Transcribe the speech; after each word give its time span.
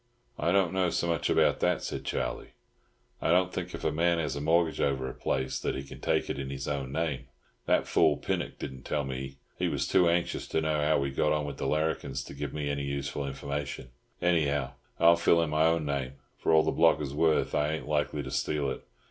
"I 0.39 0.51
don't 0.51 0.73
know 0.73 0.89
so 0.89 1.05
much 1.05 1.29
about 1.29 1.59
that," 1.59 1.83
said 1.83 2.05
Charlie. 2.05 2.53
"I 3.21 3.29
don't 3.29 3.53
think, 3.53 3.71
if 3.75 3.83
a 3.83 3.91
man 3.91 4.17
has 4.17 4.35
a 4.35 4.41
mortgage 4.41 4.81
over 4.81 5.07
a 5.07 5.13
place, 5.13 5.59
that 5.59 5.75
he 5.75 5.83
can 5.83 6.01
take 6.01 6.27
it 6.27 6.39
in 6.39 6.49
his 6.49 6.67
own 6.67 6.91
name. 6.91 7.27
That 7.67 7.85
fool 7.85 8.17
Pinnock 8.17 8.57
didn't 8.57 8.81
tell 8.81 9.03
me. 9.03 9.37
He 9.59 9.67
was 9.67 9.87
too 9.87 10.09
anxious 10.09 10.47
to 10.47 10.61
know 10.61 10.81
how 10.81 10.97
we 10.97 11.11
got 11.11 11.33
on 11.33 11.45
with 11.45 11.57
the 11.57 11.67
larrikins 11.67 12.23
to 12.23 12.33
give 12.33 12.51
me 12.51 12.67
any 12.67 12.81
useful 12.85 13.27
information. 13.27 13.91
Anyhow, 14.23 14.71
I'll 14.99 15.17
fill 15.17 15.39
in 15.39 15.51
my 15.51 15.65
own 15.65 15.85
name—for 15.85 16.51
all 16.51 16.63
the 16.63 16.71
block 16.71 16.99
is 16.99 17.13
worth 17.13 17.53
I 17.53 17.73
ain't 17.73 17.87
likely 17.87 18.23
to 18.23 18.31
steal 18.31 18.71
it. 18.71 18.83